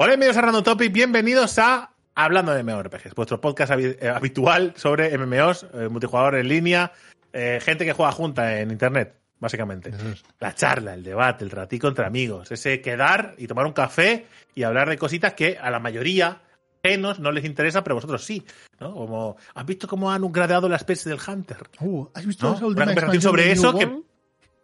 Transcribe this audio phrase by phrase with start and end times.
[0.00, 5.18] Hola, bienvenidos a Random Topic, bienvenidos a Hablando de MMORPGs, vuestro podcast eh, habitual sobre
[5.18, 6.92] MMOs, eh, multijugador en línea,
[7.32, 9.90] eh, gente que juega junta en internet, básicamente.
[10.38, 14.62] La charla, el debate, el ratico entre amigos, ese quedar y tomar un café y
[14.62, 16.42] hablar de cositas que a la mayoría
[16.84, 18.46] menos no les interesa, pero vosotros sí,
[18.78, 18.94] ¿no?
[18.94, 21.58] Como, ¿has visto cómo han gradeado la especie del Hunter?
[21.80, 22.54] Uh, ¿Has visto ¿No?
[22.54, 24.08] esa Una última conversación expansión sobre eso que?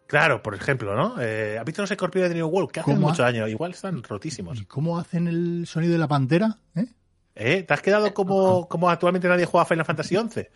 [0.07, 1.15] Claro, por ejemplo, ¿no?
[1.21, 2.71] Eh, ¿Has visto los escorpiones de New World?
[2.71, 4.59] Que hace ¿Cómo ha- muchos años, igual están rotísimos.
[4.59, 6.57] ¿Y cómo hacen el sonido de la pantera?
[6.75, 6.85] ¿Eh?
[7.37, 7.63] ¿Eh?
[7.63, 10.47] ¿Te has quedado como, como actualmente nadie juega Final Fantasy XI?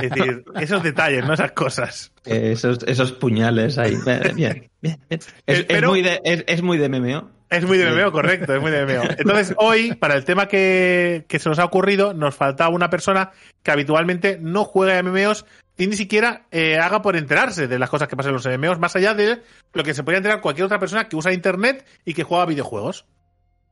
[0.00, 2.12] Es decir, esos detalles, no esas cosas.
[2.24, 3.96] Eh, Esos, esos puñales ahí.
[4.04, 4.70] Bien, bien.
[4.80, 5.20] bien.
[5.46, 7.30] Es, muy de, es, es muy de MMO.
[7.50, 9.02] Es muy de MMO, correcto, es muy de MMO.
[9.18, 13.30] Entonces, hoy, para el tema que, que se nos ha ocurrido, nos faltaba una persona
[13.62, 15.44] que habitualmente no juega a MMOs
[15.76, 18.78] y ni siquiera eh, haga por enterarse de las cosas que pasan en los MMOs,
[18.78, 22.14] más allá de lo que se podría enterar cualquier otra persona que usa Internet y
[22.14, 23.06] que juega videojuegos.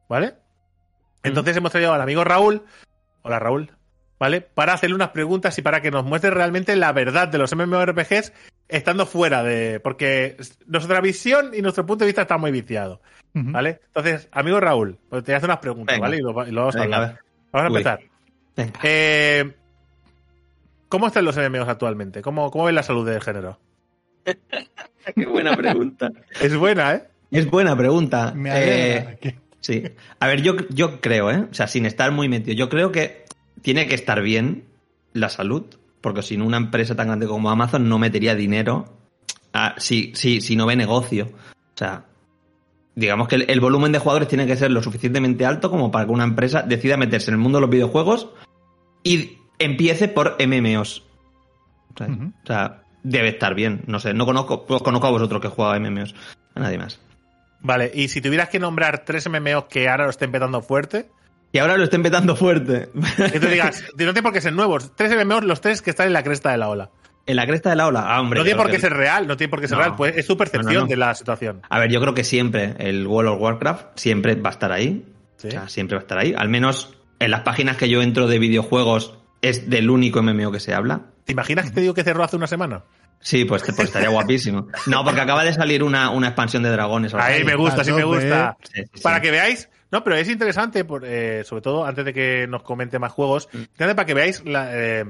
[0.09, 0.35] ¿Vale?
[1.23, 2.63] Entonces hemos traído al amigo Raúl.
[3.23, 3.71] Hola Raúl.
[4.19, 4.41] ¿Vale?
[4.43, 8.33] Para hacerle unas preguntas y para que nos muestre realmente la verdad de los MMORPGs
[8.69, 9.81] estando fuera de.
[9.81, 10.37] Porque
[10.67, 13.01] nuestra visión y nuestro punto de vista está muy viciado.
[13.33, 13.81] ¿Vale?
[13.87, 16.07] Entonces, amigo Raúl, pues te voy a hacer unas preguntas, Venga.
[16.09, 16.17] ¿vale?
[16.17, 17.15] Y lo, y lo vamos a Venga, a hablar.
[17.15, 17.25] ver.
[17.53, 17.77] Vamos a Uy.
[17.77, 18.01] empezar.
[18.57, 18.81] Venga.
[18.83, 19.55] Eh,
[20.91, 22.21] ¿Cómo están los MMOs actualmente?
[22.21, 23.59] ¿Cómo, ¿Cómo ven la salud del género?
[25.15, 26.11] Qué buena pregunta.
[26.41, 27.05] Es buena, ¿eh?
[27.31, 28.33] Es buena pregunta.
[28.37, 29.19] Me Eh,
[29.61, 29.85] sí.
[30.19, 31.47] A ver, yo, yo creo, ¿eh?
[31.51, 33.25] O sea, sin estar muy metido, yo creo que
[33.63, 34.65] tiene que estar bien
[35.13, 35.65] la salud,
[36.01, 38.93] porque si no, una empresa tan grande como Amazon no metería dinero
[39.53, 41.31] a- si, si, si no ve negocio.
[41.75, 42.05] O sea,
[42.97, 46.05] digamos que el, el volumen de jugadores tiene que ser lo suficientemente alto como para
[46.07, 48.29] que una empresa decida meterse en el mundo de los videojuegos
[49.05, 51.05] y empiece por MMOs.
[51.95, 52.33] O sea, Ujú.
[52.43, 53.83] o sea, debe estar bien.
[53.87, 56.15] No sé, no conozco, os conozco a vosotros que juega a MMOs.
[56.57, 56.99] A nadie más.
[57.61, 61.09] Vale, y si tuvieras que nombrar tres MMOs que ahora lo estén petando fuerte,
[61.53, 62.89] Y ahora lo estén petando fuerte.
[63.33, 66.07] que tú digas, no tiene por qué ser nuevos, tres MMOs, los tres que están
[66.07, 66.91] en la cresta de la ola.
[67.27, 68.05] en la cresta de la ola.
[68.07, 68.39] Ah, hombre.
[68.41, 69.85] no tiene por qué ser real, no tiene por qué ser No.
[69.85, 70.91] real, pues es tu percepción No, no, no.
[70.91, 71.61] de la situación.
[71.69, 75.05] A ver, yo creo que siempre el World of Warcraft siempre va a estar ahí.
[75.37, 75.49] Sí.
[75.49, 76.35] O sea, siempre va a estar ahí.
[76.37, 80.61] Al menos en las páginas que yo entro de videojuegos es del único MMO que
[80.61, 81.03] se habla.
[81.25, 82.85] ¿Te imaginas que te digo que cerró hace una semana?
[83.21, 84.69] Sí, pues, pues estaría guapísimo.
[84.87, 87.13] No, porque acaba de salir una, una expansión de dragones.
[87.15, 88.57] Ahí me gusta, sí me gusta.
[88.63, 89.23] Sí, sí, Para sí.
[89.23, 92.99] que veáis, no, pero es interesante, por, eh, sobre todo antes de que nos comente
[92.99, 93.77] más juegos, Mm.
[93.77, 95.05] para que veáis la, eh,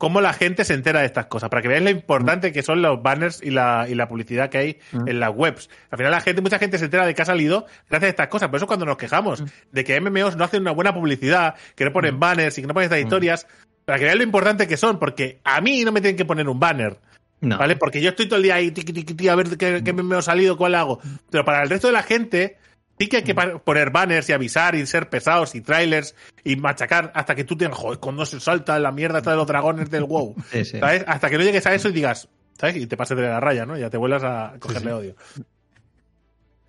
[0.00, 2.80] cómo la gente se entera de estas cosas, para que veáis lo importante que son
[2.80, 5.08] los banners y la, y la publicidad que hay Mm.
[5.08, 5.68] en las webs.
[5.90, 8.28] Al final la gente, mucha gente se entera de que ha salido gracias a estas
[8.28, 8.98] cosas, por eso cuando nos Mm.
[8.98, 12.66] quejamos de que MMOs no hacen una buena publicidad, que no ponen banners y que
[12.66, 12.92] no ponen Mm.
[12.94, 13.46] estas historias,
[13.84, 16.48] para que veáis lo importante que son, porque a mí no me tienen que poner
[16.48, 16.96] un banner.
[17.42, 17.58] No.
[17.58, 17.76] ¿Vale?
[17.76, 20.16] Porque yo estoy todo el día ahí, tiqui, tiqui, tiqui, a ver qué, qué me
[20.16, 20.98] ha salido, cuál hago.
[21.30, 22.56] Pero para el resto de la gente,
[23.00, 26.56] sí que hay que pa- poner banners y avisar y ser pesados y trailers y
[26.56, 29.90] machacar hasta que tú tengas, joder, cuando se salta la mierda esta de los dragones
[29.90, 30.34] del WoW.
[30.52, 30.78] Sí, sí.
[30.78, 31.04] ¿Sabes?
[31.06, 32.28] Hasta que no llegues a eso y digas,
[32.58, 32.76] ¿sabes?
[32.76, 33.78] Y te pases de la raya, ¿no?
[33.78, 35.14] Ya te vuelvas a cogerle odio.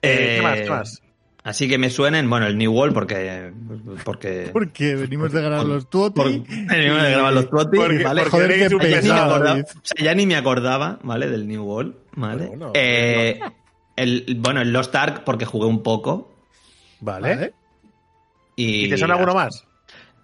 [0.01, 0.59] Eh, ¿Qué más?
[0.61, 1.01] ¿Qué más?
[1.43, 3.51] Así que me suenen, bueno, el New World porque...
[4.05, 6.21] porque Porque venimos de ganar los tuoti.
[6.47, 8.21] venimos de grabar los Tuoti, ¿vale?
[8.21, 9.77] porque Joder, qué un O sea, ya, ni me pesado, acordaba, dice.
[9.77, 11.27] o sea, ya ni me acordaba, ¿vale?
[11.29, 12.45] Del New World, ¿vale?
[12.45, 13.39] Bueno, Eh,
[14.01, 16.33] el, bueno, el Lost Ark porque jugué un poco.
[16.99, 17.35] Vale.
[17.35, 17.53] ¿Vale?
[18.55, 19.65] ¿Y, ¿Y te suena alguno más?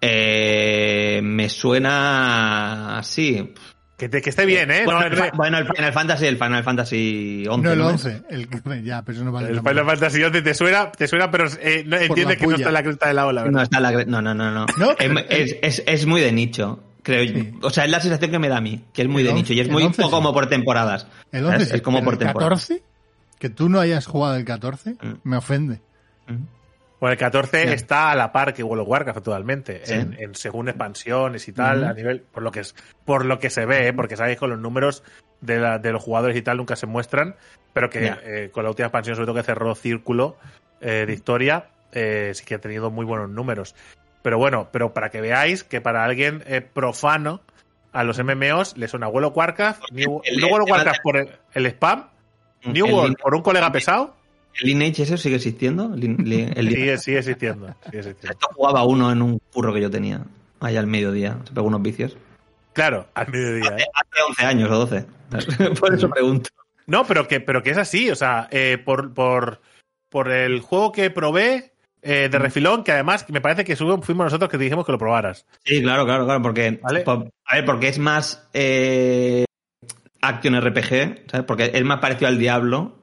[0.00, 3.52] Eh, me suena así.
[3.96, 4.82] Que, te- que esté bien, ¿eh?
[4.84, 7.64] Bueno, No, el, bueno, Final Fantasy, el Final Fantasy 11.
[7.64, 8.04] No, el es?
[8.04, 8.22] 11.
[8.30, 9.48] El, ya, pero eso no vale.
[9.50, 9.58] el.
[9.60, 12.68] Final Fantasy XI te suena, te suena pero eh, no, entiende la que no está
[12.68, 13.62] en la cresta de la ola, No, ¿verdad?
[13.64, 14.66] está en la no, no, no, no.
[14.76, 17.24] No, es, es, es- es muy de nicho, creo.
[17.26, 17.52] Sí.
[17.60, 19.32] O sea, es la sensación que me da a mí, que es muy El de
[19.32, 20.14] 11, nicho y es muy 11 poco sí.
[20.14, 21.08] como por temporadas.
[21.32, 21.68] El 11 ¿sabes?
[21.70, 22.50] sí, es como por el temporada.
[22.50, 22.82] 14,
[23.38, 25.14] que tú no hayas jugado el 14, Mm.
[25.24, 25.80] me ofende.
[27.00, 27.72] Bueno, el 14 Ya.
[27.74, 29.94] está a la par que World of Warcraft actualmente, Sí.
[29.94, 33.50] en, en según expansiones y tal, a nivel, por lo que es, por lo que
[33.50, 33.92] se ve, ¿eh?
[33.92, 35.04] porque sabéis con los números
[35.40, 37.36] de, la- de los jugadores y tal nunca se muestran,
[37.72, 40.36] pero que eh, con la última expansión, sobre todo que cerró Círculo
[40.80, 43.76] eh, de historia, eh, sí que ha tenido muy buenos números.
[44.22, 47.40] Pero bueno, pero para que veáis que para alguien eh, profano
[47.92, 51.16] a los MMOs le suena World of Warcraft, el- no World of el- Warcraft por
[51.16, 52.08] el, el spam,
[52.64, 54.16] New El World por un colega pesado,
[54.60, 55.94] ¿El Lineage ese sigue existiendo?
[55.94, 56.00] El,
[56.56, 57.74] sigue, sigue existiendo.
[57.86, 58.32] Sigue existiendo.
[58.32, 60.22] Esto jugaba uno en un curro que yo tenía,
[60.60, 61.38] allá al mediodía.
[61.44, 62.16] Se pegó unos vicios.
[62.72, 63.76] Claro, al mediodía.
[63.78, 63.84] ¿eh?
[63.94, 65.06] Hace 11 años o 12.
[65.80, 66.50] por eso pregunto.
[66.86, 69.60] No, pero que, pero que es así, o sea, eh, por, por,
[70.08, 71.72] por el juego que probé
[72.02, 74.98] eh, de refilón, que además me parece que fuimos nosotros que te dijimos que lo
[74.98, 75.44] probaras.
[75.64, 77.00] Sí, claro, claro, claro, porque, Vale.
[77.00, 79.44] por- a ver, porque es más eh,
[80.20, 81.46] Action RPG, ¿sabes?
[81.46, 82.98] Porque es más parecido al Diablo.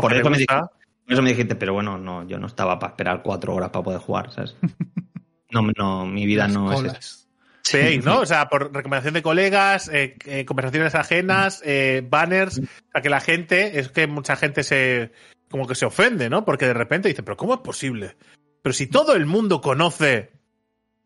[0.00, 2.90] Por eso me dijiste, Por eso me dijiste, pero bueno, no, yo no estaba para
[2.92, 4.56] esperar cuatro horas para poder jugar, ¿sabes?
[5.52, 6.98] No, no, mi vida Las no es colas.
[6.98, 7.26] eso.
[7.62, 8.20] Sí, ¿no?
[8.20, 12.60] O sea, por recomendación de colegas, eh, eh, conversaciones ajenas, eh, banners,
[12.94, 15.10] a que la gente, es que mucha gente se,
[15.50, 16.44] como que se ofende, ¿no?
[16.44, 18.16] Porque de repente dice, pero ¿cómo es posible?
[18.62, 20.30] Pero si todo el mundo conoce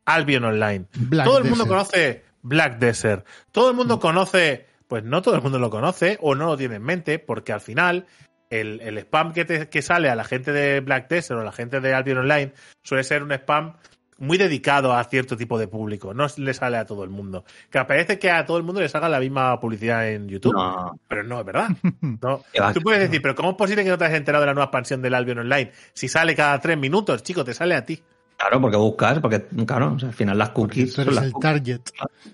[0.05, 1.71] Albion Online, Black todo el mundo Desert.
[1.71, 6.37] conoce Black Desert, todo el mundo conoce, pues no todo el mundo lo conoce o
[6.37, 8.07] no lo tiene en mente, porque al final
[8.49, 11.45] el, el spam que, te- que sale a la gente de Black Desert o a
[11.45, 12.53] la gente de Albion Online
[12.85, 13.73] suele ser un spam
[14.19, 17.45] muy dedicado a cierto tipo de público, no le sale a todo el mundo.
[17.69, 20.97] Que parece que a todo el mundo le salga la misma publicidad en YouTube, No,
[21.09, 21.69] pero no es verdad.
[22.23, 22.45] No.
[22.73, 24.67] Tú puedes decir, pero ¿cómo es posible que no te hayas enterado de la nueva
[24.67, 25.73] expansión del Albion Online?
[25.93, 28.01] Si sale cada tres minutos, chico, te sale a ti.
[28.37, 31.15] claro, porque buscas, porque, claro, o sea, al final las Porque cookies tú son eres
[31.17, 31.81] las el cookies, target.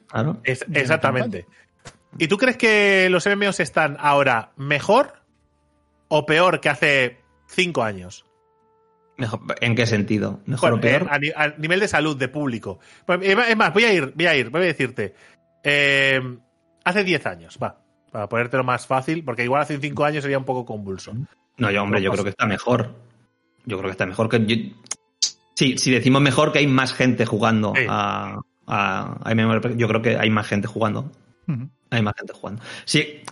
[0.09, 0.41] claro.
[0.45, 1.47] Es- exactamente.
[2.19, 5.15] ¿Y tú crees que los MMOs están ahora mejor
[6.09, 8.25] o peor que hace cinco años?
[9.61, 10.41] ¿En qué sentido?
[10.47, 11.03] ¿Mejor o peor?
[11.03, 12.81] eh, a, ni- a nivel de salud, de público.
[13.21, 15.15] Es más, voy a ir, voy a ir, voy a decirte.
[15.63, 16.21] Eh,
[16.85, 17.81] hace 10 años, va.
[18.11, 21.13] Para ponértelo más fácil, porque igual hace 5 años sería un poco convulso.
[21.59, 22.95] No, yo, hombre, yo creo que está mejor.
[23.67, 24.45] Yo creo que está mejor que.
[24.47, 24.75] yo-
[25.55, 27.83] Sí, si decimos mejor que hay más gente jugando Sí.
[27.87, 31.13] a, a, a MMORPG, yo creo que hay más gente jugando.
[31.91, 32.63] Hay más gente jugando.
[32.85, 33.23] Sí.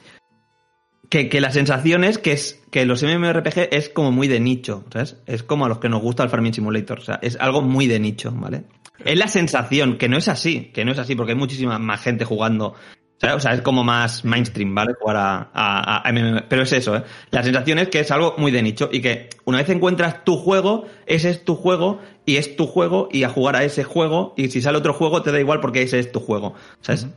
[1.10, 4.84] Que, que la sensación es que, es que los MMORPG es como muy de nicho,
[4.92, 5.16] ¿sabes?
[5.26, 6.98] Es como a los que nos gusta el Farming Simulator.
[6.98, 8.64] O sea, es algo muy de nicho, ¿vale?
[9.04, 12.02] Es la sensación, que no es así, que no es así, porque hay muchísima más
[12.02, 12.74] gente jugando.
[13.18, 13.36] ¿sabes?
[13.36, 14.94] O sea, es como más mainstream, ¿vale?
[14.98, 16.42] Jugar a, a, a MMO.
[16.48, 17.02] Pero es eso, ¿eh?
[17.30, 20.36] La sensación es que es algo muy de nicho y que una vez encuentras tu
[20.36, 24.34] juego, ese es tu juego y es tu juego y a jugar a ese juego
[24.36, 27.08] y si sale otro juego te da igual porque ese es tu juego, ¿sabes?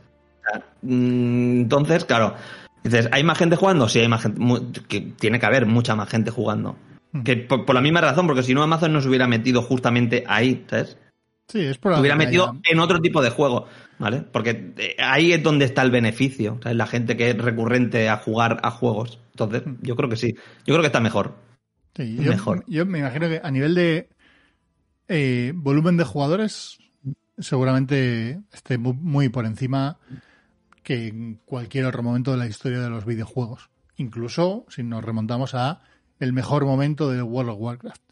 [0.82, 2.34] Entonces, claro,
[2.82, 3.88] dices, ¿hay más gente jugando?
[3.88, 4.40] Sí, hay más gente,
[4.88, 6.76] que tiene que haber mucha más gente jugando.
[7.12, 7.22] Mm.
[7.22, 10.24] Que por, por la misma razón, porque si no Amazon no se hubiera metido justamente
[10.26, 10.98] ahí, ¿sabes?
[11.48, 13.66] Sí, es hubiera metido en otro tipo de juego,
[13.98, 14.22] ¿vale?
[14.22, 16.78] Porque eh, ahí es donde está el beneficio, ¿sabes?
[16.78, 19.18] La gente que es recurrente a jugar a juegos.
[19.32, 19.76] Entonces, Mm.
[19.82, 20.34] yo creo que sí.
[20.64, 21.34] Yo creo que está mejor.
[21.94, 22.64] Sí, yo, mejor.
[22.68, 24.08] yo me imagino que a nivel de
[25.08, 26.78] eh, volumen de jugadores,
[27.38, 29.98] seguramente esté mu- muy por encima
[30.82, 33.70] que en cualquier otro momento de la historia de los videojuegos.
[33.96, 35.80] Incluso si nos remontamos a
[36.18, 38.02] el mejor momento de World of Warcraft.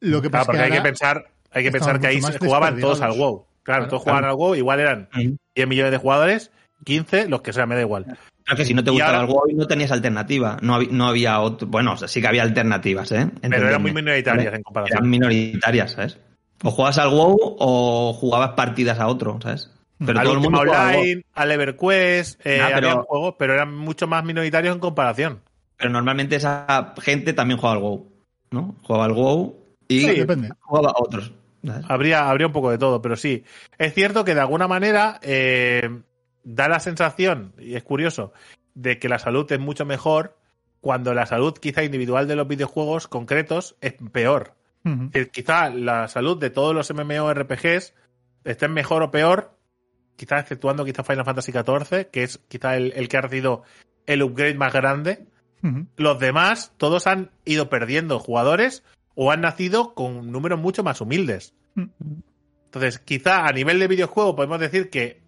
[0.00, 3.00] Lo que Claro, pasa porque hay que pensar, hay que pensar que ahí jugaban todos
[3.00, 3.12] al.
[3.12, 3.46] WoW.
[3.62, 4.32] Claro, Claro, todos jugaban claro.
[4.32, 5.08] al WoW, igual eran
[5.54, 6.50] 10 millones de jugadores,
[6.84, 8.04] 15, los que sea, me da igual.
[8.06, 10.56] Claro que si no te gustaba ahora- el WoW no tenías alternativa.
[10.62, 11.68] No, había, no había otro.
[11.68, 13.30] Bueno, o sea, sí que había alternativas, ¿eh?
[13.42, 15.08] Pero eran muy minoritarias en Eran comparación.
[15.10, 16.18] minoritarias, ¿sabes?
[16.64, 19.70] O jugabas al WoW o jugabas partidas a otro, ¿sabes?
[20.04, 21.00] Pero al todo el mundo jugaba al WoW.
[21.02, 25.40] Online, al EverQuest, eh, Ah, pero- juegos, pero eran mucho más minoritarios en comparación.
[25.76, 28.12] Pero normalmente esa gente también jugaba al WoW,
[28.50, 28.76] ¿no?
[28.82, 29.56] Jugaba al WoW
[29.88, 30.26] y Sí.
[30.60, 31.32] Jugaba a otros.
[31.88, 33.44] Habría, habría un poco de todo, pero sí.
[33.76, 35.88] Es cierto que de alguna manera eh,
[36.42, 38.32] da la sensación, y es curioso,
[38.74, 40.38] de que la salud es mucho mejor
[40.80, 44.54] cuando la salud quizá individual de los videojuegos concretos es peor.
[44.82, 47.92] Es decir, quizá la salud de todos los MMORPGs
[48.44, 49.50] estén mejor o peor,
[50.20, 53.62] quizá exceptuando quizá Final Fantasy XIV, que es quizá el, el que ha recibido
[54.04, 55.26] el upgrade más grande.
[55.96, 58.82] Los demás, todos han ido perdiendo jugadores
[59.14, 61.54] o han nacido con números mucho más humildes.
[62.66, 65.22] Entonces, quizá a nivel de videojuego podemos decir que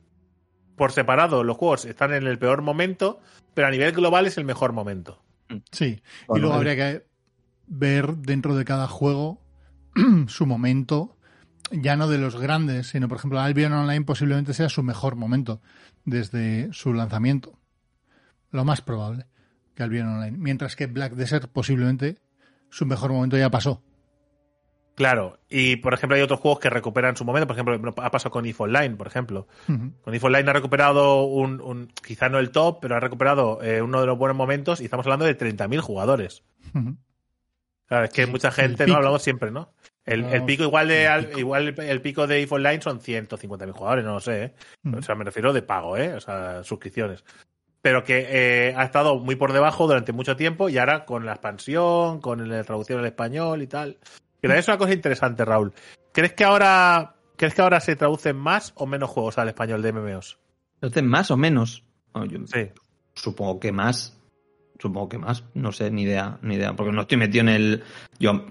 [0.76, 3.20] por separado los juegos están en el peor momento,
[3.54, 5.22] pero a nivel global es el mejor momento.
[5.70, 6.02] Sí.
[6.34, 7.06] y luego habría que
[7.66, 9.40] ver dentro de cada juego
[10.28, 11.16] su momento,
[11.72, 15.60] ya no de los grandes, sino por ejemplo Albion Online posiblemente sea su mejor momento
[16.04, 17.58] desde su lanzamiento.
[18.50, 19.26] Lo más probable
[19.74, 20.36] que Albion Online.
[20.36, 22.18] Mientras que Black Desert posiblemente
[22.70, 23.82] su mejor momento ya pasó.
[24.94, 28.30] Claro, y por ejemplo hay otros juegos que recuperan su momento, por ejemplo ha pasado
[28.30, 29.48] con EVE Online, por ejemplo.
[29.66, 33.80] Con EVE Online ha recuperado un, un- quizá no el top, pero ha recuperado eh,
[33.80, 36.42] uno de los buenos momentos y estamos hablando de 30.000 jugadores.
[37.86, 39.72] Claro, es que mucha gente, no hablamos siempre, ¿no?
[40.04, 41.38] El, el pico igual de el al- pico.
[41.38, 44.54] igual el, pico de EVE Online son 150.000 jugadores, no lo sé, ¿eh?
[44.96, 46.14] O sea, me refiero de pago, ¿eh?
[46.14, 47.24] O sea, suscripciones.
[47.80, 51.32] Pero que eh, ha estado muy por debajo durante mucho tiempo y ahora con la
[51.32, 53.98] expansión, con la traducción al español y tal.
[54.40, 55.72] Pero es una cosa interesante, Raúl.
[56.12, 59.92] ¿Crees que ahora crees que ahora se traducen más o menos juegos al español de
[59.92, 60.38] MMOs?
[60.76, 61.84] Entonces, ¿más o menos?
[62.14, 62.70] No, yo Sí.
[63.14, 64.18] Supongo que más.
[64.78, 65.44] Supongo que más.
[65.54, 66.74] No sé, ni idea, ni idea.
[66.74, 67.82] Porque no estoy metido en el.
[68.18, 68.46] Yo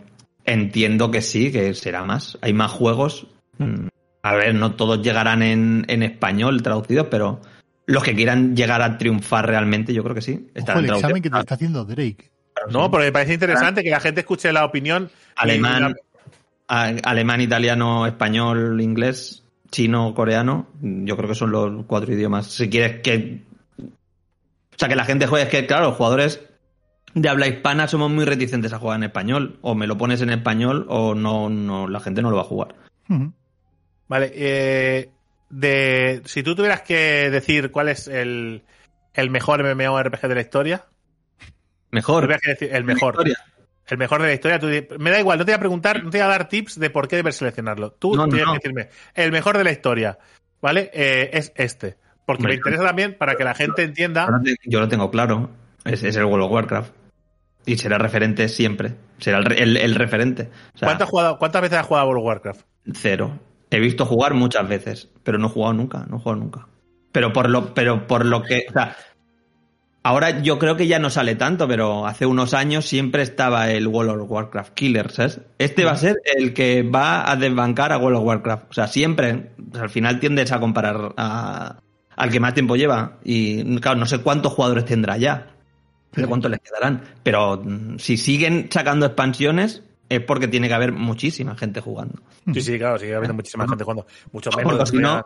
[0.51, 2.37] entiendo que sí, que será más.
[2.41, 3.27] Hay más juegos.
[3.57, 3.87] Mm,
[4.23, 7.41] A ver, no todos llegarán en, en español traducidos, pero
[7.87, 10.47] los que quieran llegar a triunfar realmente, yo creo que sí.
[10.61, 12.29] Ojo el examen que te está haciendo Drake.
[12.69, 15.09] No, porque me parece interesante que la gente escuche la opinión.
[15.35, 15.95] Alemán,
[16.69, 20.67] la- alemán, italiano, español, inglés, chino, coreano.
[20.81, 22.47] Yo creo que son los cuatro idiomas.
[22.47, 23.41] Si quieres que.
[23.79, 25.45] O sea, que la gente juegue.
[25.45, 26.41] Es que, claro, los jugadores
[27.13, 29.57] de habla hispana somos muy reticentes a jugar en español.
[29.61, 32.45] O me lo pones en español o no, no la gente no lo va a
[32.45, 32.75] jugar.
[34.07, 35.09] Vale, eh,
[35.49, 38.63] de, si tú tuvieras que decir cuál es el,
[39.13, 40.85] el mejor MMORPG de la historia,
[41.91, 42.23] Mejor.
[42.23, 43.13] tuvieras que decir el mejor.
[43.15, 43.37] Historia.
[43.87, 44.59] El mejor de la historia.
[44.59, 44.67] tú
[44.99, 46.89] me da igual, no te voy a preguntar, no te voy a dar tips de
[46.89, 47.91] por qué debes seleccionarlo.
[47.91, 48.53] Tú No, tienes no.
[48.53, 50.17] que decirme, el mejor de la historia,
[50.61, 50.89] ¿vale?
[50.93, 51.97] Eh, es este.
[52.25, 54.25] Porque Hombre, me interesa también para que la gente entienda.
[54.27, 55.49] Yo lo te- Yo lo tengo claro.
[55.83, 56.93] Es, es el World of Warcraft.
[57.65, 58.95] Y será referente siempre.
[59.19, 60.49] Será el, el- el referente.
[60.75, 62.61] O sea, ¿Cuántas, jugado- ¿Cuántas veces has jugado a World of Warcraft?
[62.93, 63.39] Cero.
[63.69, 66.67] He visto jugar muchas veces, pero no he jugado nunca, no he jugado nunca.
[67.11, 68.95] Pero por lo, pero por lo que, o sea,
[70.03, 73.87] ahora yo creo que ya no sale tanto, pero hace unos años siempre estaba el
[73.87, 75.41] World of Warcraft Killer, ¿sabes?
[75.59, 78.63] Este va a ser el que va a desbancar a World of Warcraft.
[78.71, 81.77] O sea, siempre, o sea, al final tiendes a comparar a-
[82.15, 83.17] al que más tiempo lleva.
[83.23, 85.50] Y claro, no sé cuántos jugadores tendrá ya.
[86.15, 87.03] No sé cuántos les quedarán.
[87.23, 92.21] Pero mm, si siguen sacando expansiones, es porque tiene que haber muchísima gente jugando.
[92.53, 94.05] Sí, sí, claro, sigue habiendo muchísima gente jugando.
[94.31, 94.73] Mucho menos.
[94.73, 95.25] Porque si no,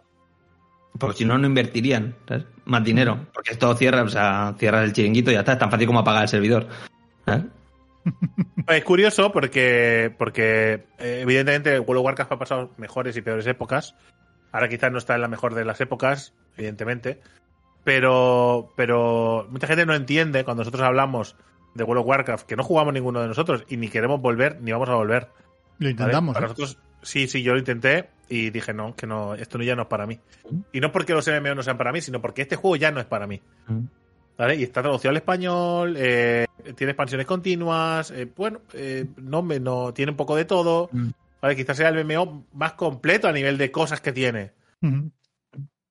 [0.97, 2.45] porque si no, no invertirían ¿sabes?
[2.65, 3.27] más dinero.
[3.33, 5.53] Porque esto cierra, o sea, cierras el chiringuito y ya está.
[5.53, 6.67] Es tan fácil como apagar el servidor.
[7.25, 7.45] ¿sabes?
[8.67, 13.95] Es curioso porque, porque eh, evidentemente World of Warcraft ha pasado mejores y peores épocas.
[14.51, 17.19] Ahora quizás no está en la mejor de las épocas, evidentemente.
[17.85, 21.37] Pero, pero mucha gente no entiende cuando nosotros hablamos
[21.75, 24.71] de World of Warcraft que no jugamos ninguno de nosotros y ni queremos volver ni
[24.73, 25.27] vamos a volver.
[25.77, 25.91] Lo ¿vale?
[25.91, 26.33] intentamos.
[26.33, 26.49] Para ¿eh?
[26.49, 29.87] nosotros, sí, sí, yo lo intenté y dije no, que no, esto ya no es
[29.87, 30.19] para mí.
[30.73, 32.99] Y no porque los MMO no sean para mí, sino porque este juego ya no
[32.99, 33.39] es para mí.
[34.37, 34.55] ¿Vale?
[34.55, 39.93] Y está traducido al español, eh, tiene expansiones continuas, eh, bueno, eh, no, me- no
[39.93, 40.89] tiene un poco de todo.
[40.91, 41.09] Mm.
[41.41, 41.55] ¿Vale?
[41.55, 44.51] Quizás sea el MMO más completo a nivel de cosas que tiene.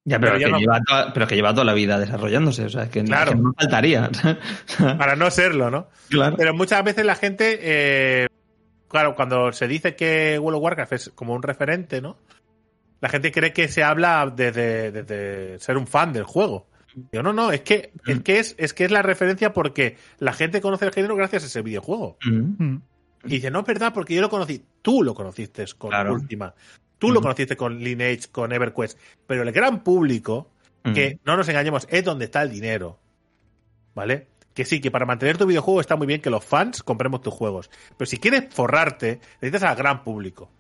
[0.07, 2.65] Ya, pero, Pero que no- lleva toda, pero que lleva toda la vida desarrollándose.
[2.67, 3.31] O sea, es que, Claro.
[3.31, 4.11] es que no faltaría.
[4.99, 5.89] Para no serlo, ¿no?
[6.11, 6.37] claro.
[6.37, 8.27] Pero muchas veces la gente, eh,
[8.89, 12.19] claro, cuando se dice que World of Warcraft es como un referente, ¿no?
[13.01, 16.67] La gente cree que se habla desde, desde ser un fan del juego.
[17.13, 20.33] Yo no, no, es que, es que es, es que es la referencia porque la
[20.33, 22.19] gente conoce el género gracias a ese videojuego.
[22.25, 22.41] Mm.
[22.63, 22.81] Ujú.
[23.27, 24.65] Y dice, no es verdad, porque yo lo conocí.
[24.83, 26.15] Tú lo conociste con Claro.
[26.15, 26.55] Ultima.
[26.99, 28.99] Tú lo conociste con Lineage, con EverQuest.
[29.27, 30.51] Pero el gran público,
[30.95, 32.99] que no nos engañemos, es donde está el dinero.
[33.95, 34.29] ¿Vale?
[34.55, 37.35] Que sí, que para mantener tu videojuego está muy bien que los fans compremos tus
[37.35, 37.71] juegos.
[37.97, 40.51] Pero si quieres forrarte, necesitas al gran público.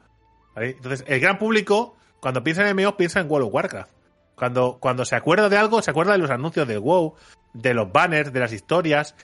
[0.54, 0.70] ¿Vale?
[0.70, 3.92] Entonces, el gran público, cuando piensa en MMO, piensa en World of Warcraft.
[4.34, 7.14] Cuando, cuando se acuerda de algo, se acuerda de los anuncios del WoW,
[7.52, 9.14] de los banners, de las historias.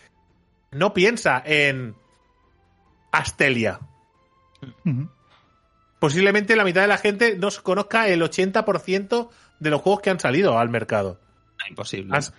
[0.71, 1.97] No piensa en
[3.13, 3.81] Astelia.
[5.99, 10.21] Posiblemente la mitad de la gente no conozca el 80% de los juegos que han
[10.21, 11.21] salido al mercado.
[11.69, 12.17] Imposible.
[12.17, 12.33] Has-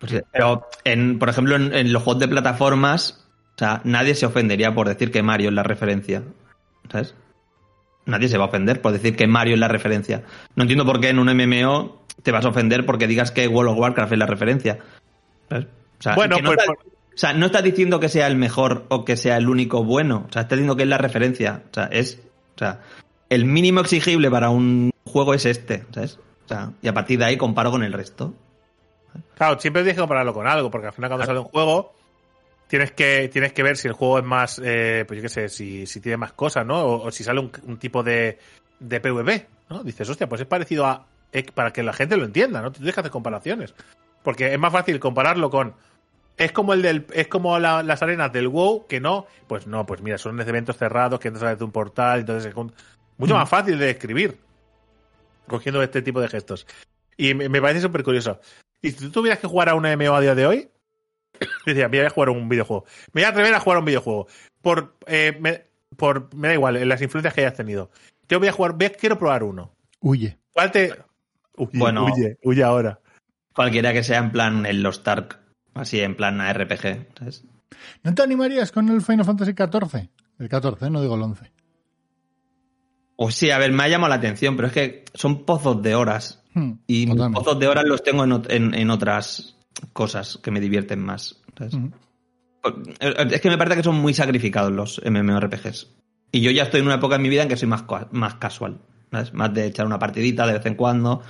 [0.00, 4.26] Pues, pero, en, por ejemplo, en, en los juegos de plataformas, o sea, nadie se
[4.26, 6.22] ofendería por decir que Mario es la referencia.
[6.90, 7.14] ¿Sabes?
[8.06, 10.22] Nadie se va a ofender por decir que Mario es la referencia.
[10.56, 13.72] No entiendo por qué en un MMO te vas a ofender porque digas que World
[13.72, 14.78] of Warcraft es la referencia.
[15.48, 15.66] ¿Sabes?
[15.98, 16.66] O sea, Bueno, que no pues,
[17.14, 20.26] o sea, no estás diciendo que sea el mejor o que sea el único bueno.
[20.28, 21.62] O sea, estás diciendo que es la referencia.
[21.70, 22.20] O sea, es.
[22.54, 22.80] O sea,
[23.28, 25.84] el mínimo exigible para un juego es este.
[25.92, 26.18] ¿Sabes?
[26.44, 28.34] O sea, y a partir de ahí comparo con el resto.
[29.34, 31.94] Claro, siempre tienes que compararlo con algo, porque al final cuando sale un juego,
[32.68, 35.48] tienes que, tienes que ver si el juego es más, eh, pues yo qué sé,
[35.48, 36.80] si, si tiene más cosas, ¿no?
[36.80, 38.38] O, o si sale un, un tipo de,
[38.78, 39.82] de PvP, ¿no?
[39.82, 41.06] Dices, hostia, pues es parecido a...
[41.54, 42.70] para que la gente lo entienda, ¿no?
[42.70, 43.74] Tú tienes que hacer comparaciones.
[44.22, 45.74] Porque es más fácil compararlo con...
[46.40, 49.84] Es como el del, es como la- las arenas del WoW, que no, pues no,
[49.84, 52.72] pues mira, son eventos cerrados que entras a través de un portal, entonces es un-
[53.18, 54.38] mucho más fácil de escribir,
[55.46, 56.66] cogiendo este tipo de gestos.
[57.16, 58.40] Y me, me parece súper curioso.
[58.80, 60.70] Y si tú tuvieras que jugar a una MMO a día de hoy,
[61.66, 62.84] decía, me voy a jugar a un videojuego.
[63.12, 64.26] Me voy a atrever a jugar a un videojuego.
[64.62, 65.64] Por, eh, me,
[65.98, 67.90] por, me da igual, en las influencias que hayas tenido.
[68.30, 69.74] Yo voy a jugar, voy a- quiero probar uno.
[70.00, 70.38] Huye.
[70.52, 70.94] ¿Cuál te...?
[71.56, 72.06] Huye, Bueno.
[72.06, 72.98] huye, huye ahora.
[73.54, 75.38] Cualquiera que sea en plan el Lost Ark,
[75.74, 77.44] así en plan RPG, ¿sabes?
[78.02, 80.08] ¿No te animarías con el Final Fantasy XIV?
[80.38, 81.50] El 14, no digo el 11.
[83.16, 85.94] O sí, a ver, me ha llamado la atención, pero es que son pozos de
[85.94, 86.42] horas.
[86.54, 87.38] Hmm, Y totalmente.
[87.38, 89.56] pozos de horas los tengo en, en- en otras
[89.92, 91.36] cosas que me divierten más.
[91.56, 91.74] ¿sabes?
[91.74, 91.90] Ujú.
[93.00, 95.88] Es que me parece que son muy sacrificados los MMORPGs.
[96.32, 98.34] Y yo ya estoy en una época en mi vida en que soy más, más
[98.36, 98.78] casual.
[99.10, 99.32] ¿sabes?
[99.34, 101.22] Más de echar una partidita de vez en cuando.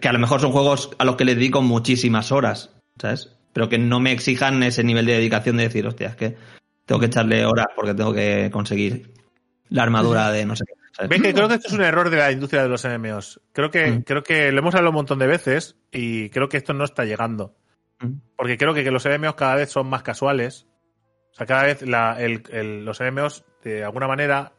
[0.00, 2.70] Que a lo mejor son juegos a los que le dedico muchísimas horas.
[3.00, 3.35] ¿Sabes?
[3.56, 6.36] Pero que no me exijan ese nivel de dedicación de decir, hostia, es que
[6.84, 9.14] tengo que echarle horas porque tengo que conseguir
[9.70, 10.74] la armadura de no sé qué.
[10.92, 11.08] ¿sabes?
[11.08, 13.40] Ven que creo que esto es un error de la industria de los MMOs.
[13.54, 14.02] Creo que, Mm.
[14.02, 17.06] creo que lo hemos hablado un montón de veces y creo que esto no está
[17.06, 17.54] llegando.
[18.00, 18.12] Mm.
[18.36, 20.66] Porque creo que, que los MMOs cada vez son más casuales.
[21.32, 24.52] O sea, cada vez la- el- el- los MMOs, de alguna manera,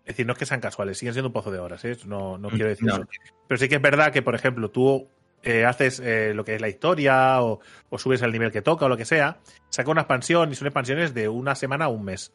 [0.00, 1.96] es decir, no es que sean casuales, siguen siendo un pozo de horas, ¿eh?
[2.04, 2.94] No, no quiero decir No.
[2.96, 3.04] eso.
[3.46, 5.08] Pero sí que es verdad que, por ejemplo, tú
[5.42, 8.86] eh, haces eh, lo que es la historia o, o subes el nivel que toca
[8.86, 9.38] o lo que sea,
[9.70, 12.32] saca una expansión y son expansiones de una semana a un mes.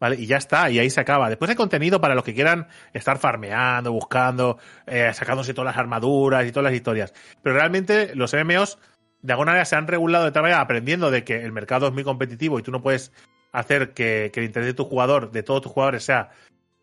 [0.00, 0.16] ¿Vale?
[0.16, 1.28] Y ya está, y ahí se acaba.
[1.28, 6.44] Después hay contenido para los que quieran estar farmeando, buscando, eh, sacándose todas las armaduras
[6.46, 7.14] y todas las historias.
[7.42, 8.78] Pero realmente los MMOs,
[9.22, 11.92] de alguna manera, se han regulado de tal manera, aprendiendo de que el mercado es
[11.92, 13.12] muy competitivo y tú no puedes
[13.52, 16.30] hacer que, que el interés de tu jugador, de todos tus jugadores, sea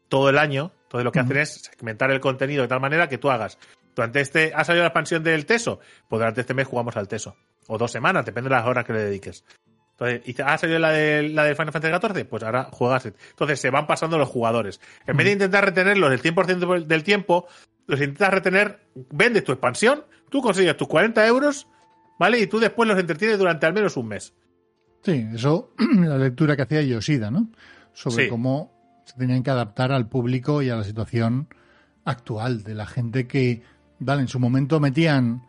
[0.08, 0.72] todo el año.
[0.84, 3.58] Entonces lo que hacen es segmentar el contenido de tal manera que tú hagas.
[3.96, 5.80] Durante este, ¿ha salido la expansión del Teso?
[6.08, 7.36] Pues durante este mes jugamos al Teso.
[7.68, 9.44] O dos semanas, depende de las horas que le dediques.
[9.92, 12.26] Entonces, ¿y ¿ha salido la de, la de Final Fantasy XIV?
[12.28, 13.06] Pues ahora juegas.
[13.06, 14.80] Entonces se van pasando los jugadores.
[15.06, 17.48] En vez de intentar retenerlos el 100% del tiempo,
[17.86, 18.80] los intentas retener,
[19.12, 21.68] vendes tu expansión, tú consigues tus 40 euros,
[22.18, 22.40] ¿vale?
[22.40, 24.34] Y tú después los entretienes durante al menos un mes.
[25.04, 27.50] Sí, eso, la lectura que hacía Yoshida, ¿no?
[27.94, 28.30] Sobre Sí.
[28.30, 31.48] cómo se tenían que adaptar al público y a la situación
[32.06, 33.62] actual de la gente que,
[34.02, 35.46] vale, en su momento metían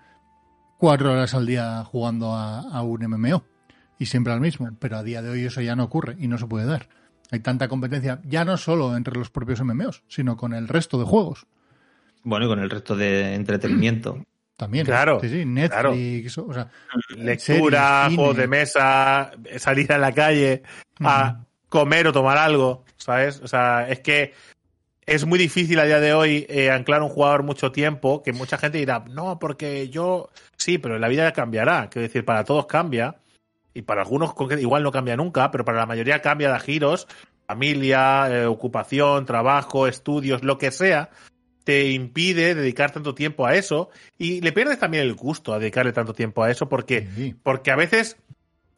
[0.78, 3.44] cuatro horas al día jugando a, a un MMO
[3.98, 6.38] y siempre al mismo, pero a día de hoy eso ya no ocurre y no
[6.38, 6.88] se puede dar.
[7.30, 11.04] Hay tanta competencia, ya no solo entre los propios MMOs, sino con el resto de
[11.04, 11.46] juegos
[12.22, 14.24] Bueno, y con el resto de entretenimiento.
[14.56, 14.86] también.
[14.86, 16.68] Claro, Sí, sí, Netflix, o sea,
[17.16, 20.62] Lectura, series, juegos de mesa, salir a la calle,
[21.00, 23.40] a comer o tomar algo, ¿sabes?
[23.40, 24.34] O sea, es que
[25.06, 28.58] es muy difícil a día de hoy eh, anclar un jugador mucho tiempo, que mucha
[28.58, 33.16] gente dirá, no, porque yo, sí, pero la vida cambiará, quiero decir, para todos cambia,
[33.74, 37.08] y para algunos igual no cambia nunca, pero para la mayoría cambia de giros,
[37.46, 41.10] familia, eh, ocupación, trabajo, estudios, lo que sea,
[41.64, 45.92] te impide dedicar tanto tiempo a eso, y le pierdes también el gusto a dedicarle
[45.92, 47.34] tanto tiempo a eso, porque sí.
[47.42, 48.16] porque a veces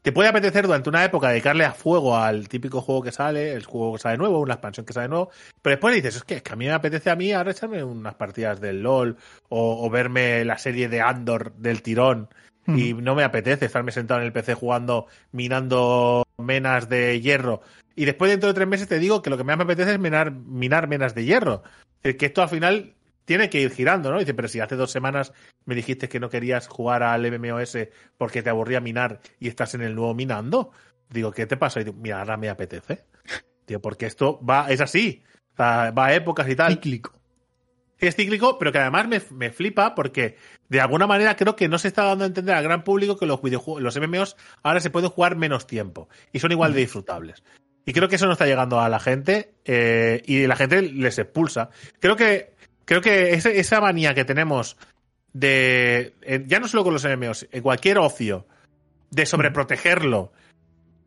[0.04, 3.64] te puede apetecer durante una época dedicarle a fuego al típico juego que sale, el
[3.64, 5.30] juego que sale nuevo, una expansión que sale nuevo,
[5.62, 7.82] pero después dices, es que, es que a mí me apetece a mí ahora echarme
[7.82, 9.16] unas partidas del LOL
[9.48, 12.28] o, o verme la serie de Andor del tirón
[12.66, 17.62] y no me apetece estarme sentado en el PC jugando, minando menas de hierro.
[17.96, 19.98] Y después dentro de tres meses te digo que lo que más me apetece es
[19.98, 21.62] minar, minar menas de hierro.
[21.96, 24.18] Es decir, que esto al final tiene que ir girando, ¿no?
[24.18, 25.32] Dice, pero si hace dos semanas
[25.64, 27.78] me dijiste que no querías jugar al MMOS
[28.16, 30.72] porque te aburría minar y estás en el nuevo minando.
[31.10, 31.80] Digo, ¿qué te pasa?
[31.80, 33.04] Y digo, mira, ahora me apetece.
[33.64, 35.22] Tío, porque esto va, es así.
[35.54, 36.72] O sea, va a épocas y tal.
[36.72, 37.12] Cíclico.
[37.98, 40.36] Es cíclico, pero que además me, me flipa porque
[40.68, 43.24] de alguna manera creo que no se está dando a entender al gran público que
[43.24, 47.42] los videojuegos, los MMOs ahora se pueden jugar menos tiempo y son igual de disfrutables.
[47.86, 51.18] Y creo que eso no está llegando a la gente eh, y la gente les
[51.18, 51.68] expulsa.
[52.00, 52.53] Creo que
[52.84, 54.76] creo que ese- esa manía que tenemos
[55.32, 56.14] de
[56.46, 58.46] ya no solo con los MMOs, en cualquier ocio
[59.10, 60.32] de sobreprotegerlo,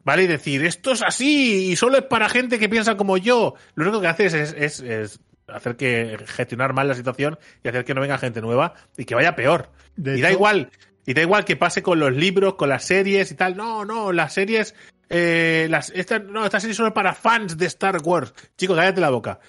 [0.04, 0.24] ¿vale?
[0.24, 3.56] Y decir, esto es así y solo es para gente que piensa como yo.
[3.76, 7.70] Lo único que hace es, es, es- es hacer que gestionar mal la situación y
[7.70, 9.70] hacer que no venga gente nueva y que vaya peor.
[9.96, 10.72] De y da hecho- igual,
[11.06, 13.56] y da igual que pase con los libros, con las series y tal.
[13.56, 14.76] No, no, las series,
[15.10, 18.34] eh, las, esta, no, esta serie solo es para fans de Star Wars.
[18.58, 19.40] Chico, cállate la boca.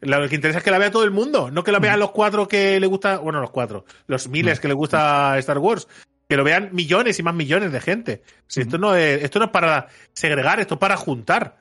[0.00, 2.10] Lo que interesa es que la vea todo el mundo, no que la vean los
[2.10, 5.88] cuatro que le gusta, bueno, los cuatro, los miles que le gusta Star Wars,
[6.28, 8.22] que lo vean millones y más millones de gente.
[8.46, 11.58] Si esto no es, esto no es para segregar, esto es para juntar.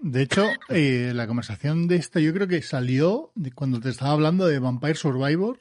[0.00, 4.12] De hecho, eh, la conversación de esta yo creo que salió de cuando te estaba
[4.12, 5.58] hablando de Vampire Survivor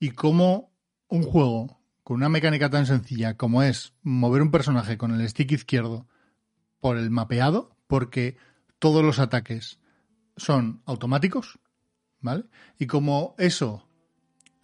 [0.00, 0.72] y cómo
[1.08, 5.52] un juego con una mecánica tan sencilla como es mover un personaje con el stick
[5.52, 6.06] izquierdo
[6.80, 8.36] por el mapeado, porque
[8.78, 9.78] todos los ataques
[10.38, 11.58] son automáticos,
[12.20, 12.44] ¿vale?
[12.78, 13.86] Y como eso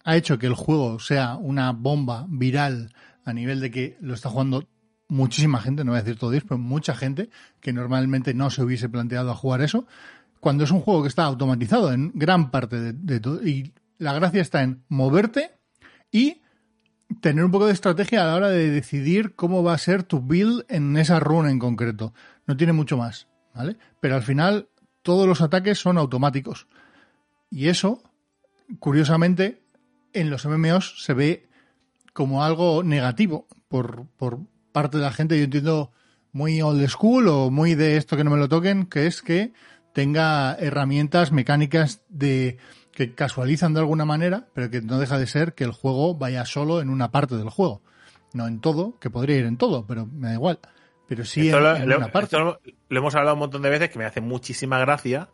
[0.03, 4.29] ha hecho que el juego sea una bomba viral a nivel de que lo está
[4.29, 4.67] jugando
[5.07, 8.63] muchísima gente, no voy a decir todo Dios, pero mucha gente que normalmente no se
[8.63, 9.87] hubiese planteado a jugar eso,
[10.39, 13.45] cuando es un juego que está automatizado en gran parte de, de todo.
[13.45, 15.51] Y la gracia está en moverte
[16.11, 16.41] y
[17.21, 20.21] tener un poco de estrategia a la hora de decidir cómo va a ser tu
[20.21, 22.13] build en esa run en concreto.
[22.45, 23.77] No tiene mucho más, ¿vale?
[23.99, 24.69] Pero al final
[25.05, 26.65] todos los ataques son automáticos.
[27.51, 28.01] Y eso,
[28.79, 29.61] curiosamente,
[30.13, 31.47] en los MMOs se ve
[32.11, 34.39] como algo negativo por, por
[34.71, 35.37] parte de la gente.
[35.37, 35.91] Yo entiendo
[36.31, 39.53] muy old school o muy de esto que no me lo toquen, que es que
[39.93, 42.57] tenga herramientas mecánicas de
[42.91, 46.45] que casualizan de alguna manera, pero que no deja de ser que el juego vaya
[46.45, 47.83] solo en una parte del juego.
[48.33, 50.59] No en todo, que podría ir en todo, pero me da igual.
[51.07, 52.25] Pero sí Esto en, lo, en lo- una parte.
[52.35, 55.29] esto lo- lo hemos hablado un montón de veces que me hace muchísima gracia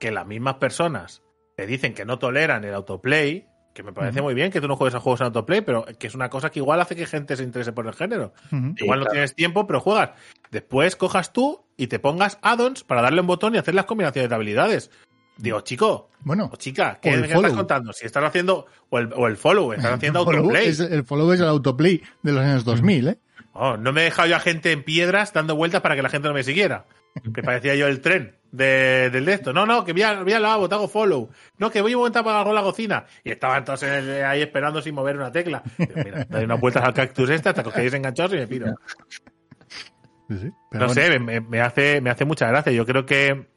[0.00, 1.22] que las mismas personas
[1.56, 4.76] te dicen que no toleran el autoplay, que me parece muy bien que tú no
[4.76, 7.36] juegues a juegos en autoplay, pero que es una cosa que igual hace que gente
[7.36, 8.32] se interese por el género.
[8.50, 9.10] Igual no claro.
[9.12, 10.10] tienes tiempo, pero juegas.
[10.50, 14.28] Después cojas tú y te pongas add-ons para darle un botón y hacer las combinaciones
[14.28, 14.90] de habilidades.
[15.38, 17.56] Digo, chico, Bueno, o chica, O ¿qué, el qué estás follow.
[17.56, 17.92] contando?
[17.94, 20.68] Si estás haciendo, o el, o el follow, estás haciendo el autoplay.
[20.68, 23.18] es, el follow es el autoplay de los años 2000, ¿eh?
[23.54, 26.08] Oh, no me he dejado yo a gente en piedras dando vueltas para que la
[26.08, 26.86] gente no me siguiera.
[27.34, 29.52] Que parecía yo el tren de, del de esto.
[29.52, 31.28] No, no, que voy, a- voy al lavabo, te hago follow.
[31.58, 33.04] No, que voy a montar para la cocina.
[33.22, 35.62] Y estaban todos en el- ahí esperando sin mover una tecla.
[35.76, 38.46] Digo, mira, doy unas vueltas al cactus este hasta que os quedéis enganchados y me
[38.46, 38.66] piro.
[40.28, 40.50] Sí, sí.
[40.70, 42.72] Pero No bueno, sé, me, me hace, me hace mucha gracia.
[42.72, 43.48] Yo creo que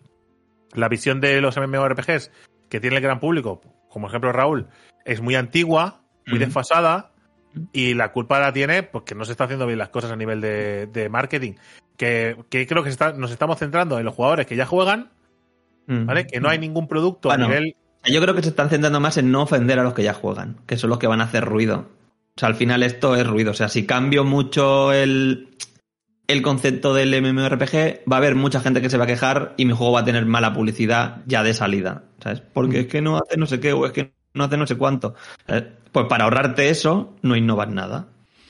[0.73, 2.31] la visión de los MMORPGs
[2.69, 4.67] que tiene el gran público, como ejemplo Raúl,
[5.05, 7.13] es muy antigua, muy desfasada,
[7.74, 10.41] y la culpa la tiene porque no se está haciendo bien las cosas a nivel
[10.41, 11.54] de, de marketing.
[11.98, 15.12] Que, que creo que está- nos estamos centrando en los jugadores que ya juegan,
[15.88, 16.06] Mm.
[16.08, 16.26] ¿vale?
[16.26, 17.46] Que no hay ningún producto Bueno.
[17.46, 17.76] a nivel.
[18.06, 20.58] Yo creo que se están centrando más en no ofender a los que ya juegan,
[20.65, 21.89] que son los que van a hacer ruido.
[22.36, 23.52] O sea, al final esto es ruido.
[23.52, 25.50] O sea, si cambio mucho el,
[26.28, 29.65] el concepto del MMORPG, va a haber mucha gente que se va a quejar y
[29.65, 32.02] mi juego va a tener mala publicidad ya de salida.
[32.20, 32.41] ¿Sabes?
[32.41, 34.76] Porque es que no hace no sé qué o es que no hace no sé
[34.76, 35.15] cuánto.
[35.48, 35.63] ¿sabes?
[35.91, 38.08] Pues para ahorrarte eso, no innovas nada.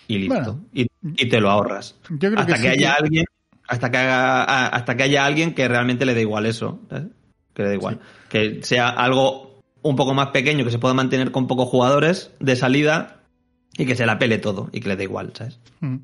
[0.07, 0.35] Y listo.
[0.35, 0.65] Bueno.
[0.73, 1.95] y, y te lo ahorras.
[2.09, 3.25] yo creo hasta que, que, sí haya alguien
[3.67, 7.07] hasta que haga- hasta que haya alguien que realmente le dé igual eso ¿sabes?
[7.55, 11.31] que le dé igual que sea algo un poco más pequeño que se pueda mantener
[11.31, 13.21] con pocos jugadores de salida
[13.77, 15.59] y que se la pele todo y que le dé igual ¿sabes?
[15.79, 15.95] Mm.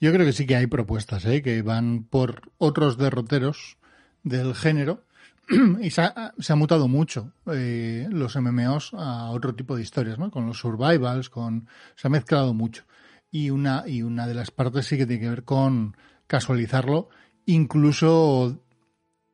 [0.00, 1.40] Yo creo que sí que hay propuestas ¿eh?
[1.42, 3.76] que van por otros derroteros
[4.24, 5.04] del género
[5.80, 10.18] y se ha, se ha mutado mucho eh, los MMOs a otro tipo de historias,
[10.18, 10.30] ¿no?
[10.30, 12.84] Con los survivals, con se ha mezclado mucho
[13.30, 17.08] y una y una de las partes sí que tiene que ver con casualizarlo,
[17.46, 18.60] incluso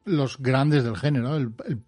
[0.04, 1.36] los grandes del género.
[1.36, 1.82] El, el-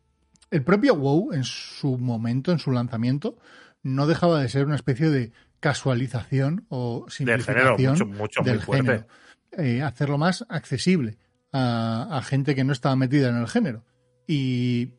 [0.50, 3.38] el propio WoW en su momento, en su lanzamiento,
[3.82, 8.50] no dejaba de ser una especie de casualización o Del género, simplificación mucho, mucho, muy
[8.50, 9.06] del género.
[9.52, 11.16] Eh, hacerlo más accesible
[11.52, 13.82] a, a gente que no estaba metida en el género.
[14.26, 14.90] Y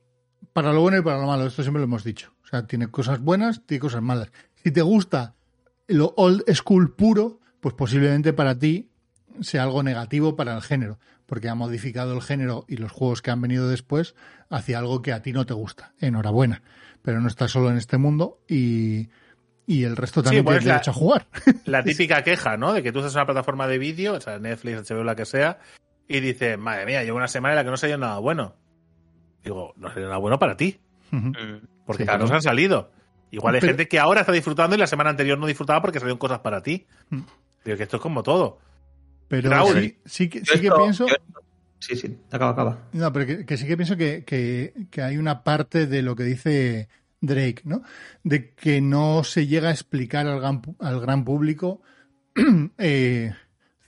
[0.54, 2.34] para lo bueno y para lo malo, esto siempre lo hemos dicho.
[2.44, 4.32] O sea, tiene cosas buenas, tiene cosas malas.
[4.64, 5.36] Si te gusta
[5.88, 8.90] lo old school puro, pues posiblemente para ti
[9.42, 13.32] sea algo negativo para el género, porque ha modificado el género y los juegos que
[13.32, 14.16] han venido después
[14.50, 15.94] hacia algo que a ti no te gusta.
[16.00, 16.62] Enhorabuena.
[17.02, 19.10] Pero no estás solo en este mundo y,
[19.66, 21.28] y el resto también pues tiene la- derecho a jugar.
[21.66, 22.74] La típica queja, ¿no?
[22.74, 25.26] De que tú estás en una plataforma de vídeo, o sea, Netflix, HBO, la que
[25.26, 25.60] sea,
[26.08, 28.56] y dices, madre mía, llevo una semana en la que no salió nada bueno.
[29.44, 30.80] Digo, no salió nada bueno para ti,
[31.12, 31.32] Ujú.
[31.86, 32.20] porque Sí, claro.
[32.24, 32.92] nos han salido.
[33.32, 36.00] Igual hay Pero- gente que ahora está disfrutando y la semana anterior no disfrutaba porque
[36.00, 36.86] salieron cosas para ti.
[37.10, 37.20] Mm.
[37.66, 38.60] Digo que esto es como todo.
[39.28, 41.08] Pero Raúl, sí, sí que, sí que esto- pienso...
[41.08, 41.16] yo-
[41.80, 45.18] sí sí acaba acaba No, pero que, que sí que pienso que, que- que hay
[45.18, 46.88] una parte de lo que dice
[47.22, 47.82] Drake, ¿no?
[48.24, 51.82] De que no se llega a explicar al gran, al gran público
[52.78, 53.34] eh,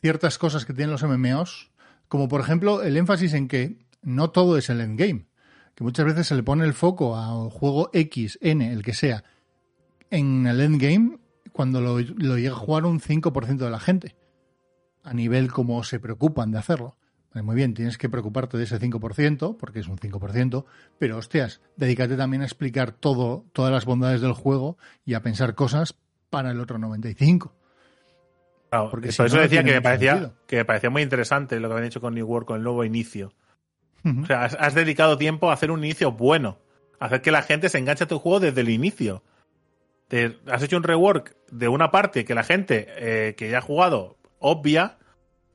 [0.01, 1.71] ciertas cosas que tienen los MMOs,
[2.07, 5.25] como por ejemplo el énfasis en que no todo es el endgame,
[5.75, 9.23] que muchas veces se le pone el foco a juego X, N, el que sea,
[10.09, 11.19] en el endgame
[11.51, 14.15] cuando lo, lo llega a jugar un 5% de la gente,
[15.03, 16.97] a nivel como se preocupan de hacerlo.
[17.33, 20.65] Vale, Muy bien, tienes que preocuparte de ese 5%, porque es un 5%,
[20.97, 25.55] pero hostias, dedícate también a explicar todo, todas las bondades del juego y a pensar
[25.55, 25.95] cosas
[26.29, 27.51] para el otro 95%.
[28.69, 30.33] Claro, Porque por si eso no, decía que me parecía sentido.
[30.47, 32.83] que me parecía muy interesante lo que habían hecho con New World con el nuevo
[32.83, 33.33] inicio.
[34.05, 36.59] O sea, has, has dedicado tiempo a hacer un inicio bueno,
[36.99, 39.23] a hacer que la gente se enganche a tu juego desde el inicio.
[40.07, 43.61] Te- has hecho un rework de una parte que la gente eh, que ya ha
[43.61, 44.97] jugado obvia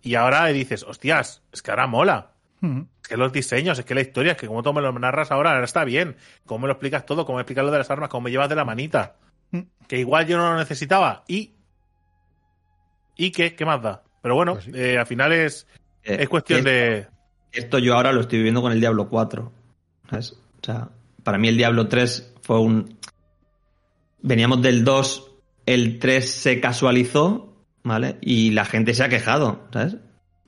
[0.02, 2.32] y ahora dices, hostias, es que ahora mola.
[2.62, 5.30] Es que los diseños, es que la historia, es que como tú me lo narras
[5.30, 6.16] ahora, ahora está bien.
[6.44, 8.48] Cómo me lo explicas todo, cómo me explicas lo de las armas, cómo me llevas
[8.50, 9.16] de la manita.
[9.52, 9.60] Mm.
[9.86, 11.22] Que igual yo no lo necesitaba.
[11.28, 11.54] Y.
[13.16, 13.54] ¿Y qué?
[13.54, 14.02] ¿Qué más da?
[14.22, 14.72] Pero bueno, Pues sí.
[14.74, 15.66] eh, al final es,
[16.02, 17.06] Eh, es cuestión de.
[17.52, 19.52] Esto yo ahora lo estoy viviendo con el Diablo 4.
[20.10, 20.32] ¿sabes?
[20.32, 20.88] O sea,
[21.22, 22.98] para mí el Diablo 3 fue un.
[24.22, 25.32] Veníamos del 2,
[25.66, 28.18] el 3 se casualizó, ¿vale?
[28.20, 29.96] Y la gente se ha quejado, ¿sabes?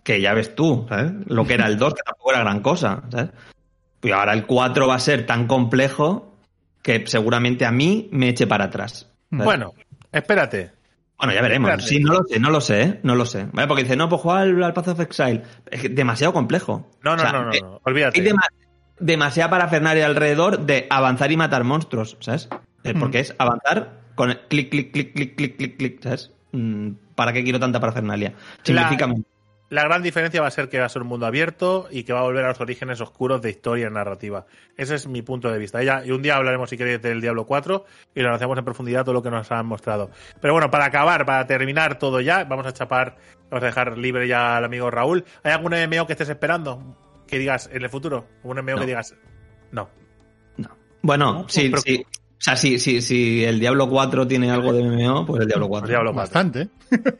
[0.02, 1.12] Que ya ves tú, ¿sabes?
[1.26, 3.30] Lo que era el 2, que tampoco era gran cosa, ¿sabes?
[4.02, 6.36] Y ahora el 4 va a ser tan complejo
[6.82, 9.08] que seguramente a mí me eche para atrás.
[9.30, 9.72] Bueno,
[10.10, 10.72] espérate.
[11.22, 11.70] Bueno, ya veremos.
[11.70, 11.88] Espérate.
[11.88, 13.00] Sí, no lo sé, no lo sé, ¿eh?
[13.04, 13.46] no lo sé.
[13.52, 13.68] ¿Vale?
[13.68, 15.42] Porque dice, no, pues jugar al, al Path of Exile.
[15.70, 16.90] Es que demasiado complejo.
[17.02, 18.20] No, no, O sea, no, no, eh, no, olvídate.
[18.20, 18.48] Hay dema-
[18.98, 22.48] demasiada parafernalia alrededor de avanzar y matar monstruos, ¿sabes?
[22.85, 22.98] Eh, Mm.
[23.00, 26.32] Porque es avanzar con clic, clic, clic, clic, clic, clic, clic, ¿sabes?
[26.50, 28.35] Mm, ¿para qué quiero tanta parafernalia?
[28.64, 29.06] Simplifica
[29.74, 32.12] La, gran diferencia va a ser que va a ser un mundo abierto y que
[32.12, 34.46] va a volver a los orígenes oscuros de historia y narrativa.
[34.76, 35.82] Ese es mi punto de vista.
[35.82, 39.04] Ya, y un día hablaremos, si queréis, del Diablo 4 y lo analizamos en profundidad
[39.04, 40.11] todo lo que nos han mostrado.
[40.40, 43.16] Pero bueno, para acabar, para terminar todo ya, vamos a chapar,
[43.50, 45.24] vamos a dejar libre ya al amigo Raúl.
[45.42, 46.96] ¿Hay algún MMO que estés esperando?
[47.26, 48.26] Que digas en el futuro.
[48.42, 48.80] ¿Un MMO No.
[48.80, 49.14] que digas?
[49.70, 49.88] No.
[50.58, 50.68] No.
[51.02, 52.04] Bueno, No, sí, pero- sí.
[52.04, 55.68] O sea, si, si, si el Diablo 4 tiene algo de MMO, pues el Diablo
[55.68, 55.82] 4.
[55.87, 56.14] Pues Diablo 4.
[56.14, 56.68] Bastante.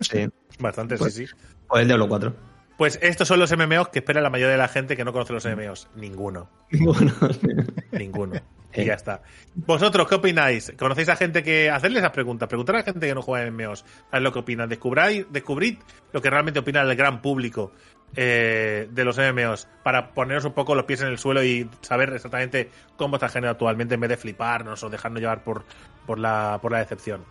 [0.01, 1.35] Sí, Bastante, Pues- sí, sí.
[1.73, 2.35] Pues el Diablo 4.
[2.77, 5.33] Pues estos son los MMOs que espera la mayoría de la gente que no conoce
[5.33, 5.89] los MMOs.
[5.97, 6.49] Ninguno.
[6.73, 7.13] Bueno,
[7.93, 8.35] Ninguno.
[8.75, 8.85] Y Eh.
[8.87, 9.23] ya está.
[9.55, 10.73] ¿Vosotros qué opináis?
[10.79, 11.71] ¿Conocéis a gente que...
[11.71, 12.49] Hacerle esas preguntas.
[12.49, 13.85] Preguntar a la gente que no juega en MMOs.
[14.11, 14.69] A ver lo que opinan.
[14.69, 15.79] Descubráis, descubrid
[16.13, 17.73] lo que realmente opina el gran público
[18.17, 19.69] eh, de los MMOs.
[19.83, 23.33] Para poneros un poco los pies en el suelo y saber exactamente cómo está el
[23.33, 25.65] género actualmente en vez de fliparnos o dejarnos llevar por,
[26.07, 27.25] por, la, por la decepción.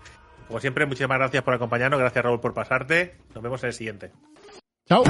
[0.48, 2.00] Como siempre, muchísimas gracias por acompañarnos.
[2.00, 3.16] Gracias, Raúl, por pasarte.
[3.34, 4.12] Nos vemos en el siguiente.
[4.92, 5.08] Nope.